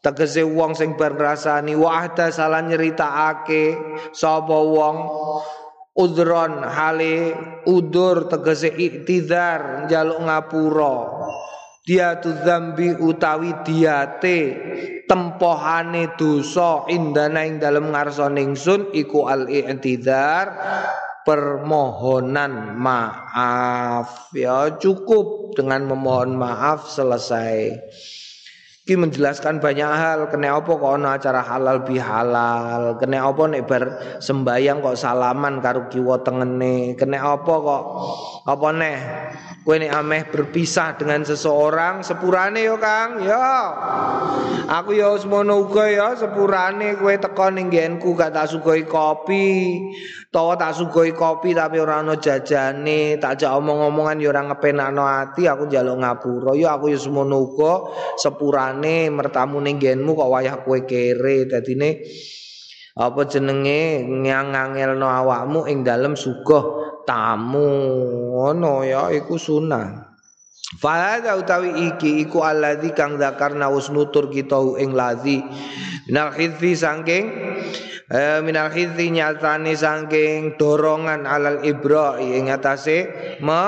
[0.00, 3.76] Tegese wong sing bar ngrasani wahda salah nyeritakake.
[4.16, 4.96] Sapa wong?
[6.00, 7.36] Udron hale
[7.68, 10.96] udur tegese iktidar njaluk ngapura.
[11.84, 14.40] Dia tu zambi utawi diate
[15.08, 20.52] tempohane dosa indana ing dalem ngarsane ingsun iku al i'tidar
[21.24, 24.30] permohonan maaf.
[24.36, 27.80] Ya cukup dengan memohon maaf selesai
[28.88, 30.32] Ki menjelaskan banyak hal.
[30.32, 32.96] Kena apa kok ono acara halal bihalal?
[32.96, 33.84] Kena apa nek bar
[34.16, 36.96] sembayang kok salaman karo kiwa tengene?
[36.96, 37.84] Kena apa kok?
[38.48, 38.98] Apa neh?
[39.60, 43.20] Kowe nek ameh berpisah dengan seseorang sepurane yo Kang.
[43.20, 43.52] Yo.
[44.68, 49.76] Aku yo semono uga ya sepurane kowe teko ning nggenku gak tak sugoi kopi.
[50.32, 53.20] Tawa tak sugoi kopi tapi ora ono jajane.
[53.20, 55.44] Tak jak omong-omongan yo ora ngepenakno ati.
[55.44, 56.56] Aku njaluk ngapura.
[56.56, 61.50] Yo aku yo semono uga sepurane rupane mertamu ning genmu kok wayah kowe kere.
[61.50, 62.06] Dadine
[62.98, 67.66] apa jenenge ngangelno awakmu ing dalem suguh tamu.
[68.38, 70.06] Ngono ya iku sunah
[70.68, 75.40] Fahada utawi iki iku alladzi kang zakarna wis nutur kita ing ladzi.
[76.04, 77.24] Minal khidzi saking
[78.08, 83.08] eh, minal khidzi nyatane saking dorongan alal ibra ing atase
[83.44, 83.62] me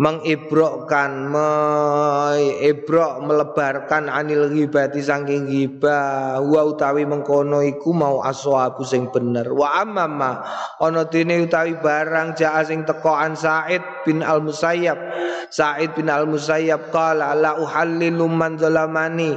[0.00, 6.40] mengibrokkan meibrok melebarkan anil ghibati saking ghibah.
[6.40, 9.52] Wa utawi mengkono iku mau aswabu sing bener.
[9.52, 10.40] Wa amma
[10.80, 14.98] ana dene utawi barang jaa sing teko an Said bin Al Musayyab
[15.52, 19.36] Said bin Al Musayyab qala la uhallilu man zalamani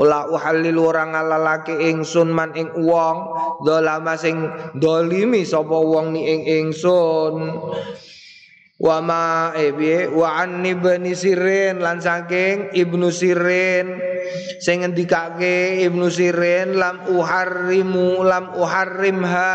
[0.00, 3.16] Ola uhallil orang ngalalake ingsun man ing wong
[3.60, 7.34] dolama sing dolimi sapa wong ni ing ingsun
[8.80, 14.00] wa ma eh wa an ibni sirin lan saking ibnu sirin.
[14.60, 19.52] Sing ngendikake ibnu sirin lam uharrimu lam uharrimha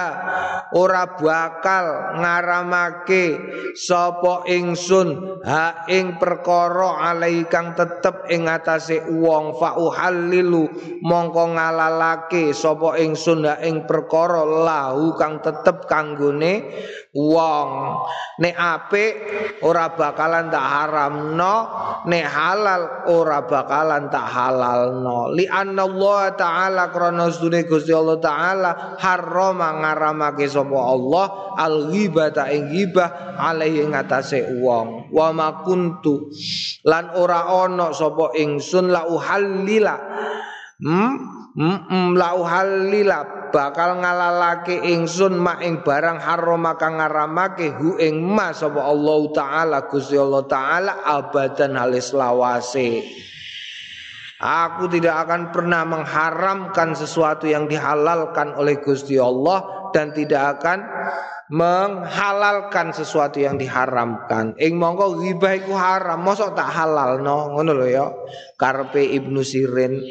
[0.73, 3.37] ora bakal ngaramake
[3.77, 9.57] sapa ingsun ha ing perkara alai kang tetep ing atase wong.
[9.57, 10.69] Fa uhallilu
[11.05, 16.65] mongko ngalalake sapa ingsun ha ing perkara lahu kang tetep kanggone
[17.15, 17.69] wong.
[18.43, 19.13] Nek apik
[19.63, 21.55] ora bakalan tak haramno.
[22.05, 25.31] Nek halal ora bakalan tak halalno.
[25.31, 32.67] Li Allah taala krana sedune Gusti Allah taala harrama ngaramake sapa Allah al ghibata ing
[32.67, 35.09] ghibah alaihi ngatasé wong.
[35.15, 36.27] Wa ma kuntu
[36.83, 39.95] lan ora ana sapa ingsun la uhallila.
[40.75, 48.19] Hmm Mm la uhallila bakal ngalalake ingsun mak ing barang haram kang ngaramake hu ing
[48.19, 53.07] ma sapa Allah taala Gusti Allah taala abadan halis lawase
[54.35, 60.83] Aku tidak akan pernah mengharamkan sesuatu yang dihalalkan oleh Gusti Allah dan tidak akan
[61.55, 64.59] menghalalkan sesuatu yang diharamkan.
[64.59, 68.05] Ing mongko ghibah iku haram, mosok tak halal no, ngono lho ya.
[68.59, 70.03] Karpe Ibnu Sirin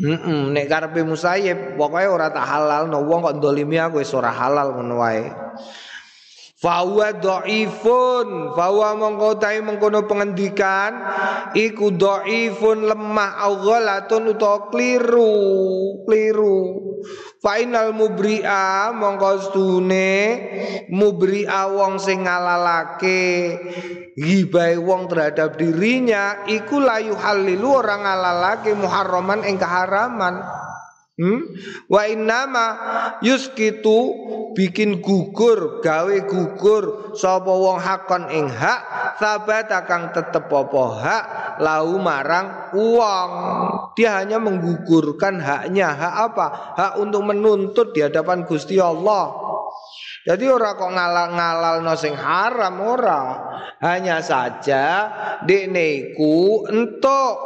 [0.00, 4.32] Heeh, nek karepe musayyib pokoke ora tak halal no wong kok ndolimi aku wis ora
[4.32, 5.28] halal ngono wae.
[6.60, 10.92] Fawa dhaifun, fawa mongko ta'i mengkono pengendikan
[11.56, 16.60] iku dhaifun lemah au ghalatun utawa kliru, kliru.
[17.40, 20.12] Final mubri'a mongko stune
[20.92, 23.56] mubri'a wong sing ngalalake
[24.20, 30.44] gibai wong terhadap dirinya iku layu halilu orang ngalalake muharraman ing keharaman.
[31.20, 31.52] Hmm?
[31.84, 32.66] Wa innama
[33.20, 33.98] yuskitu
[34.56, 38.80] bikin gugur gawe gugur sapa wong hakon ing hak
[39.20, 41.24] sabata kang tetep apa hak
[41.60, 43.30] lau marang uang
[44.00, 45.92] dia hanya menggugurkan haknya.
[45.92, 46.46] Hak apa?
[46.72, 49.28] Hak untuk menuntut di hadapan Gusti Allah.
[50.24, 53.22] Jadi ora kok ngalal-ngalal no haram ora.
[53.80, 55.08] Hanya saja
[55.44, 57.36] dekne iku entuk.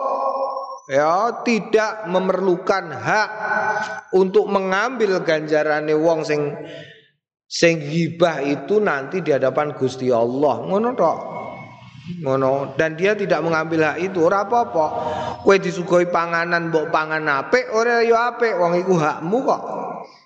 [0.85, 3.31] Ya tidak memerlukan hak
[4.15, 6.55] untuk mengambil ganjarane wong sing
[7.55, 10.65] sing gibah itu nanti di hadapan Gusti Allah.
[10.67, 11.19] Ngono tok.
[12.21, 12.75] Ngono.
[12.77, 14.19] Dan dia tidak mengambil hak itu.
[14.27, 14.87] Ora apa-apa.
[15.41, 18.59] Kowe disuguhi panganan mbok pangan apik ora ya apik.
[18.59, 19.63] Wong iku hakmu kok.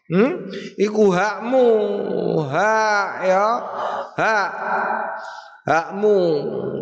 [0.09, 0.33] Hmm?
[0.81, 1.67] Iku hakmu.
[2.49, 3.47] Hak ya.
[4.17, 4.51] Hak.
[5.69, 6.19] Hakmu.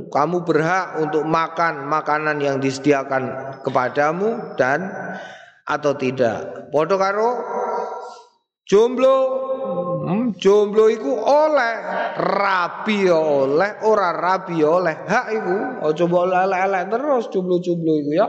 [0.07, 4.95] Kamu berhak untuk makan makanan yang disediakan kepadamu dan
[5.67, 7.29] atau tidak podo karo
[8.63, 9.47] jomblo
[10.07, 11.75] Hmm, jomblo iku oleh,
[12.15, 14.95] rabi ya oleh, ora rabi ya oleh.
[15.03, 18.27] Hak iku aja mbok elek-elek terus jomblo-jomblo iku ya.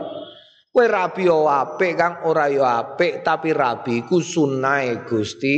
[0.74, 5.54] Kowe rabi ya apik Kang, ora ya apik, tapi rabi iku sunahe Gusti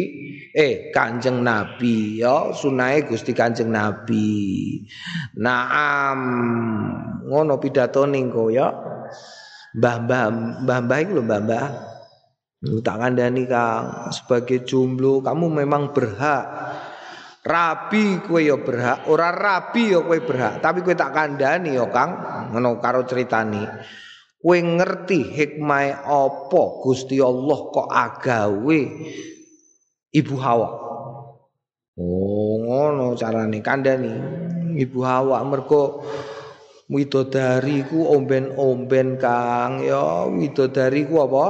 [0.53, 4.29] eh Kanjeng Nabi ya, sunahe Gusti Kanjeng Nabi.
[5.41, 6.21] Naam,
[7.33, 8.69] ngono pidatone engko ya.
[9.71, 10.25] Mbah-mbah,
[10.67, 11.67] mbah-mbah iku lho mbah-mbah.
[12.61, 16.45] Tak kandani Kang, sebagai jomblo kamu memang berhak.
[17.41, 22.21] Rabi kue yo berhak, ora rabi yo kue berhak, tapi kue tak kandani yo Kang,
[22.53, 23.65] ngono karo ceritani.
[24.37, 28.81] Kue ngerti hikmah opo Gusti Allah kok agawe
[30.11, 30.69] Ibu Hawa.
[32.01, 34.13] Oh, ngono carane kandani.
[34.81, 36.05] Ibu Hawa mergo
[36.91, 41.47] widodari ku omben-omben Kang ya widodari ku apa?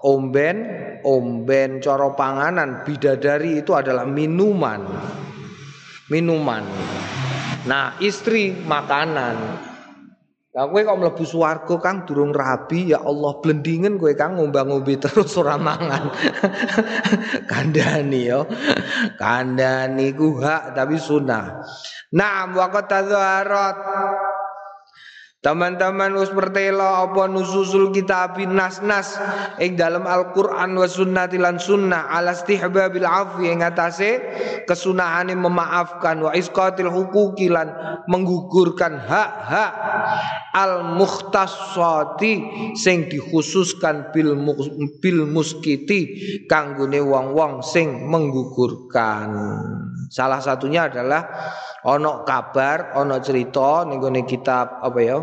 [0.00, 0.56] omben
[1.04, 4.80] omben coro panganan bidadari itu adalah minuman
[6.08, 6.64] minuman
[7.68, 9.68] nah istri makanan
[10.50, 15.38] Lah kowe kok mlebu swarga Kang durung rabi ya Allah blendingen kowe Kang ngombang-ngombe terus
[15.38, 16.10] ora mangan.
[17.54, 18.50] Kandani yo.
[19.14, 21.62] Kandani ku hak tapi sunah.
[22.18, 23.78] Nah, waqat tadharat
[25.40, 29.16] Teman-teman us pertela apa nususul kitab nas-nas
[29.56, 34.20] ing dalam Al-Qur'an wa sunnati lan sunnah ala istihbabil afwi ing atase
[34.68, 37.72] kesunahane memaafkan wa isqatil huquqi lan
[38.04, 39.72] menggugurkan hak-hak
[40.52, 42.34] al mukhtassati
[42.76, 46.00] sing dikhususkan bil muskiti
[46.52, 49.32] kanggone wong-wong sing menggugurkan.
[50.12, 51.22] Salah satunya adalah
[51.86, 55.18] ono kabar, ono cerita ning kitab apa ya?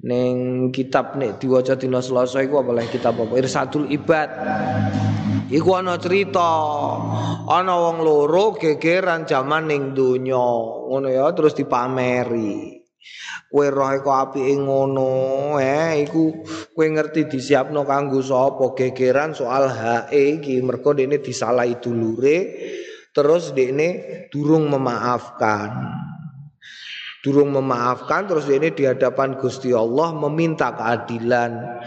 [0.00, 3.36] Ning kitab nek diwaca dina Selasa iku apa kitab apa?
[3.36, 4.30] Irsadul Ibad.
[5.50, 6.50] Iku ana cerita,
[7.50, 10.46] ana wong loro gegeran jaman ning donya,
[10.86, 12.80] ngono ya terus dipameri.
[13.50, 20.38] Kowe roh kok apike ngono, eh iku kowe ngerti disiapno kanggo sapa gegeran soal hae
[20.38, 22.38] iki mergo dene disalahi dulure
[23.10, 23.88] terus ini
[24.30, 25.70] durung memaafkan
[27.20, 31.80] durung memaafkan terus ini di hadapan Gusti Allah meminta keadilan.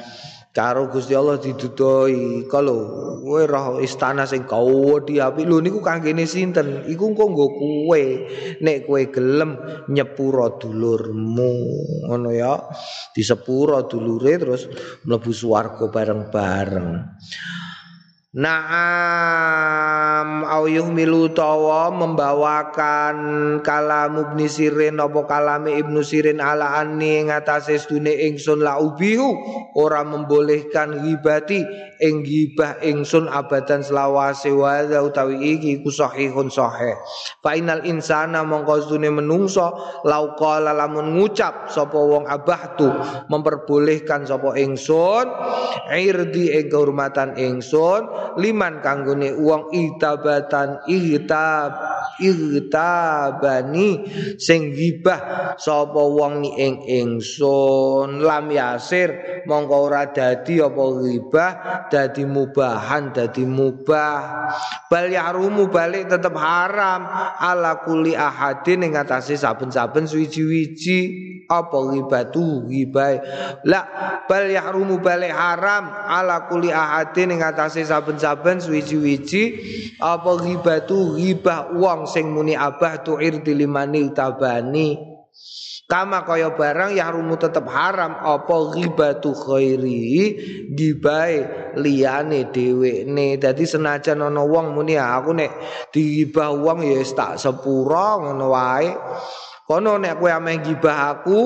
[0.54, 2.86] Karo Gusti Allah didudoi kalau
[3.26, 6.86] kowe roh istana sing kau diapi lho niku kanggene sinten?
[6.86, 8.04] Iku engko nggo kowe.
[8.62, 9.58] Nek kowe gelem
[9.90, 11.54] nyepuro dulurmu
[12.06, 12.54] ngono ya.
[13.18, 14.70] Disepuro dulure terus
[15.10, 16.90] mlebu swarga bareng-bareng
[18.34, 23.18] Naam au yuhmilu tawa membawakan
[23.62, 29.38] kalam Ibnu Sirin apa kalame Ibnu Sirin ala anni ngatasé stune ingsun la ubihu
[29.78, 31.62] ora membolehkan ghibati
[32.04, 37.00] ing ghibah ingsun abadan selawase wa utawi iki ku sahihun sahih.
[37.40, 39.72] Fa inal insana mongko stune menungso
[40.04, 42.92] lau qala lamun ngucap sapa wong abahtu
[43.32, 45.32] memperbolehkan sapa ingsun
[45.96, 51.72] irdi ing kehormatan ingsun liman kanggone uang itabatan ihtab
[52.20, 54.04] ihtabani
[54.38, 61.52] sing gibah sapa wong ni ing ingsun lam yasir mongko ora dadi apa ghibah
[61.94, 64.50] dadi mubahan dadi mubah.
[64.90, 67.06] Bal yahrumu balik tetep haram.
[67.38, 71.00] Ala kuli ahadin ing atase saben-saben suwi-wiji
[71.46, 72.66] apa ghibatu?
[72.66, 73.22] Ghibai
[73.70, 73.86] la
[74.26, 75.94] bal yahrumu balik haram.
[75.94, 79.44] Ala kuli ahadin ing atase saben-saben suwi-wiji
[80.02, 81.14] apa ghibatu?
[81.14, 81.78] Ghibah.
[81.78, 85.13] Wong sing muni abah tu irdi limani tabani
[85.84, 90.40] Kama kaya barang yahrumu tetep haram apa ghibatu khairi
[90.72, 91.44] gibai
[91.76, 93.36] liyane dhewekne.
[93.36, 95.52] Dadi senajan ana wong muni ah, aku nek
[95.92, 98.96] digibah wong ya tak sepura ngono wae.
[99.68, 101.40] Kono nek kowe ameh gibah aku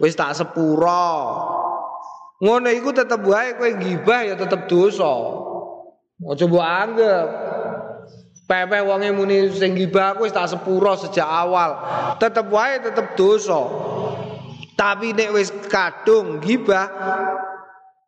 [0.00, 1.28] wis tak sepura.
[2.40, 5.12] Ngono iku tetep wae kowe gibah ya tetep dosa.
[6.18, 7.26] Aja mbok anggap
[8.48, 11.84] Pepe wonge muni sing gibah aku wis tak sepuro sejak awal.
[12.16, 13.60] Tetep wae tetep dosa.
[14.72, 16.88] Tapi nek wis kadung gibah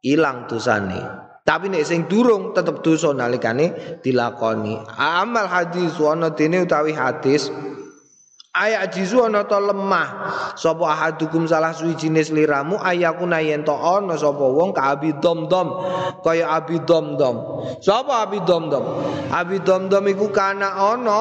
[0.00, 1.28] ilang dosane.
[1.44, 4.80] Tapi nek sing durung tetep dosa nalikane dilakoni.
[4.96, 7.52] Amal hadis ana dene utawi hadis
[8.50, 10.08] Ayak jizu ana to lemah
[10.58, 15.70] sapa ahadukum salah suwi jenis liramu ayakuna yen to ana sapa wong ka abi dom-dom
[16.24, 17.62] kaya abi dom-dom.
[17.84, 18.84] Sapa abi dom-dom?
[19.30, 21.20] Abi dom-dom iku kana ana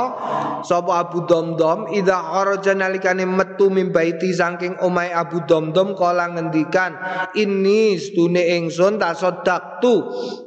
[0.65, 6.95] sapa abu dom-dom ida kharaja nalikane metu mimbaiti saking omahe abu dom-dom kala ngendikan
[7.35, 8.97] ini stune ingsun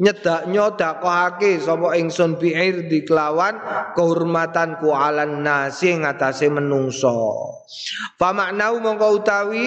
[0.02, 3.56] nyedak nyodakohake sapa ingsun biir di kelawan
[3.94, 7.16] kehormatanku alan nasi ngatasé men menungso.
[8.20, 9.66] Fa maknau mongko utawi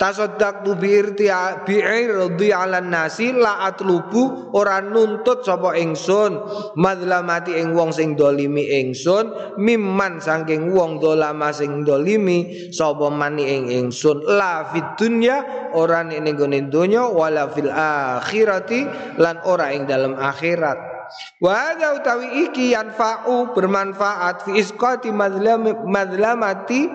[0.00, 1.28] tasaddaq tu biirti
[1.64, 4.13] bi'irdi ala nasi la atlubu
[4.54, 6.38] ora nuntut sapa ingsun
[6.78, 13.64] madlamati ing wong sing dolimi ingsun mimman saking wong dolama sing dolimi sapa mani ing
[13.68, 14.22] ingsun.
[14.24, 16.38] La fid dunya ora ning
[16.70, 18.86] donya wala fil akhirati
[19.18, 20.93] lan ora ing dalam akhirat
[21.42, 26.88] Wa utawi iki yanfa'u bermanfaat fi isqati madlam madlamati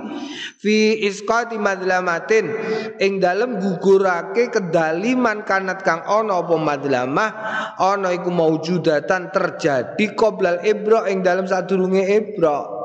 [0.57, 2.49] fi isqati madlamatin.
[2.97, 7.29] Ing dalem gugurake kedaliman kanat kang ana apa madlamah
[7.77, 12.78] ana iku maujudatan terjadi qoblal ibra ing dalem sadurunge ibra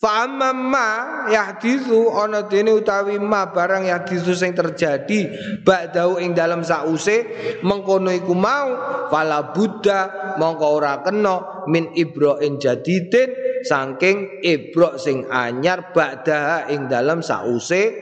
[0.00, 0.88] Fa amma ma
[1.28, 5.30] yahdisu ana dene utawi ma barang yahdisu sing terjadi
[5.62, 7.24] ba'dau ing dalam sause
[7.60, 8.68] mengkono iku mau
[9.12, 13.30] fala buddha mongko ora kena min ibra'in jadidin
[13.64, 17.92] saking ibra sing anyar ba'da ing dalam sause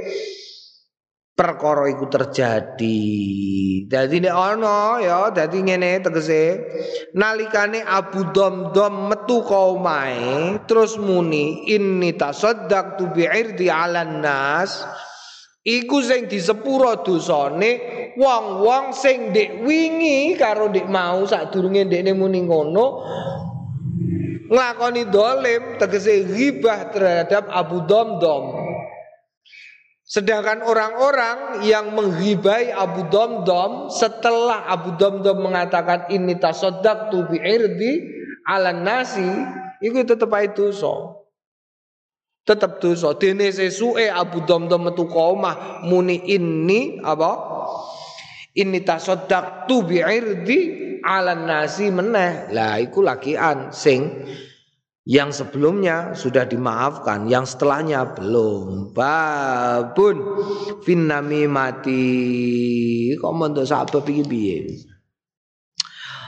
[1.38, 2.98] perkara iku terjadi.
[3.86, 6.44] Dadi nek ana ya dadi ngene tegese.
[7.14, 14.82] Nalikane Abu Domdom metu ka omahe terus muni inni tasaddaqtu bi'irdi 'alan nas.
[15.62, 17.70] Iku sing disepuro dosane
[18.18, 22.86] wong-wong sing ndek wingi karo ndek mau sadurunge ndekne muni ngono
[24.48, 28.67] nglakoni dolim tegese ghibah terhadap Abu Domdom
[30.08, 38.16] Sedangkan orang-orang yang menghibai Abu Domdom setelah Abu Domdom mengatakan ini tasodak tu bi'irdi
[38.48, 39.28] ala nasi,
[39.84, 41.28] itu tetap itu so.
[42.48, 43.12] Tetap so.
[43.20, 47.60] Dene sesuai Abu Domdom metu omah muni ini apa?
[48.56, 50.58] Ini tasodak tu bi'irdi
[51.04, 52.48] ala nasi meneh.
[52.56, 54.24] Lah iku lakian sing
[55.08, 58.92] yang sebelumnya sudah dimaafkan, yang setelahnya belum.
[58.92, 60.16] Babun
[60.84, 62.04] finami mati.
[63.16, 64.58] Kok mentuk sahabat iki piye?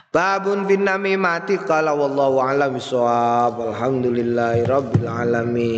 [0.08, 3.60] Babun finami mati qala wallahu a'lam bissawab.
[3.68, 5.76] Alhamdulillahirabbil alamin.